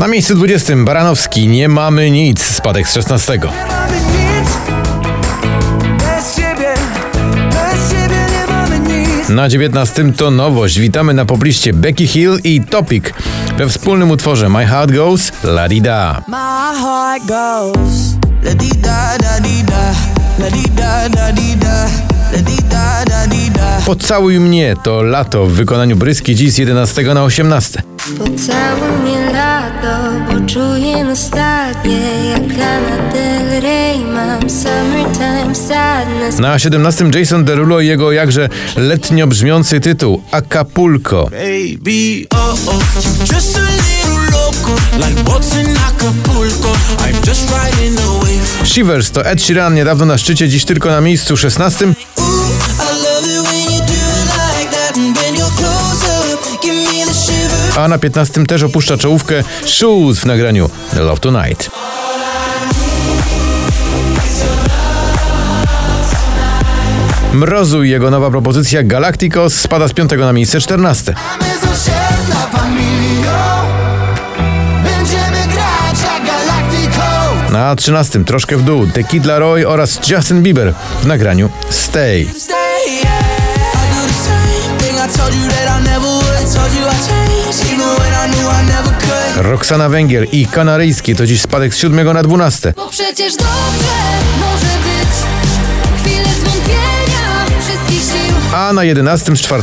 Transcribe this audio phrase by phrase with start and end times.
[0.00, 3.38] Na miejscu 20 Baranowski Nie mamy nic, spadek z 16.
[3.38, 4.48] mamy nic
[5.98, 6.74] Bez ciebie,
[7.50, 10.78] bez ciebie nie mamy nic Na 19 to nowość.
[10.78, 13.04] Witamy na pobliście Becky Hill i Topic
[13.58, 16.22] we wspólnym utworze My Heart Goes La Di Da.
[16.28, 18.12] My heart goes
[23.86, 27.82] Pocałuj mnie to lato w wykonaniu Bryski dziś z 11 na 18.
[28.02, 31.98] Pocałuj mnie lato, bo czuję nostalgię
[32.30, 39.26] Jak Lana Del Rey mam summertime sadness Na 17 Jason Derulo i jego jakże letnio
[39.26, 41.24] brzmiący tytuł Acapulco.
[41.24, 42.82] Baby, oh oh,
[43.34, 46.68] just a little loco, like boats in Acapulco.
[46.98, 48.68] I'm just riding wave.
[48.68, 51.94] Shivers to Ed Sheeran niedawno na szczycie, dziś tylko na miejscu 16.
[57.78, 61.70] A na 15 też opuszcza czołówkę Shoes w nagraniu Love Tonight.
[67.32, 71.14] Mrozu i jego nowa propozycja Galacticos spada z 5 na miejsce 14.
[71.14, 73.32] Mamy z osiedla familią
[74.84, 80.74] Będziemy grać jak Galactico Na 13 troszkę w dół The Kid Laroi oraz Justin Bieber
[81.02, 82.26] w nagraniu Stay.
[89.36, 92.74] Roxana Węgiel i Kanaryjski to dziś spadek z 7 na 12.
[92.76, 93.94] Bo przecież dobrze
[94.40, 95.12] może być
[96.00, 99.62] Chwile zwątpienia wszystkich sił A na 11 z 4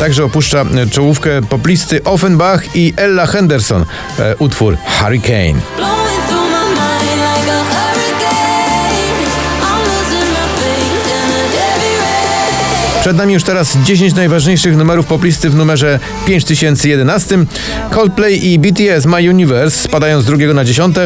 [0.00, 3.84] także opuszcza e, czołówkę poplisty Offenbach i Ella Henderson
[4.18, 5.60] e, utwór Hurricane.
[13.00, 17.38] Przed nami już teraz 10 najważniejszych numerów poplisty w numerze 5011.
[17.90, 20.96] Coldplay i BTS My Universe spadają z drugiego na 10.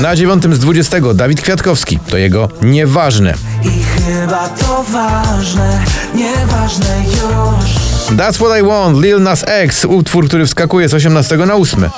[0.00, 1.98] Na dziewiątym z 20 Dawid Kwiatkowski.
[2.10, 3.34] To jego nieważne.
[3.62, 5.80] I chyba to ważne,
[6.14, 11.54] nieważne już That's What I Want, Lil Nas X, utwór, który wskakuje z 18 na
[11.54, 11.90] 8.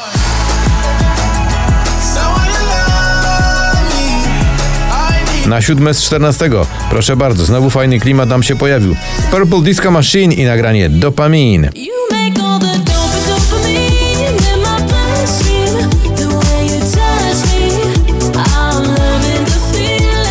[5.51, 6.51] Na 7 z 14.
[6.91, 8.97] Proszę bardzo, znowu fajny klimat nam się pojawił.
[9.31, 11.71] Purple Disco Machine i nagranie Dopamin.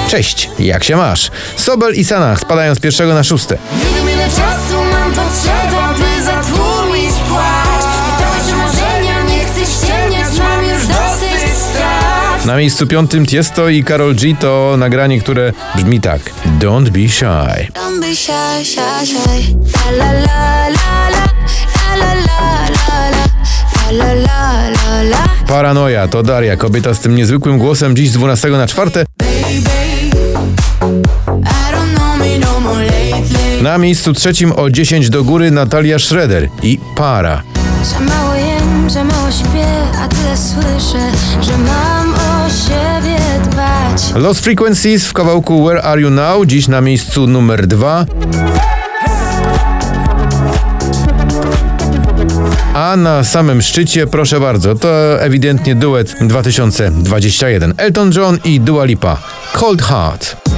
[0.10, 1.32] Cześć, jak się masz?
[1.56, 3.58] Sobel i Sanach spadają z pierwszego na szóste.
[4.06, 5.12] Nie czasu mam
[5.94, 6.59] by zatłumić
[12.50, 16.22] Na miejscu piątym Tiesto i Karol G to nagranie, które brzmi tak.
[16.60, 17.72] Don't be shy.
[17.74, 19.56] Don't be shy, shy, shy
[19.98, 21.26] La la la la la
[22.00, 23.26] La la la la la
[23.92, 28.14] La la la la la Paranoja to Daria, kobieta z tym niezwykłym głosem, dziś z
[28.14, 28.92] 12 na 4.
[28.92, 28.94] I
[31.72, 32.62] don't know me no
[33.62, 37.44] Na miejscu trzecim o 10 do góry Natalia Schroeder i Para.
[37.84, 39.68] Za mało jem, za mało śpię,
[40.04, 41.12] a tyle słyszę,
[41.42, 41.99] że mam o siebie
[44.16, 48.06] Lost Frequencies w kawałku Where Are You Now, dziś na miejscu numer 2.
[52.74, 57.74] A na samym szczycie, proszę bardzo, to ewidentnie duet 2021.
[57.78, 59.18] Elton John i Dua Lipa.
[59.54, 60.49] Cold Heart.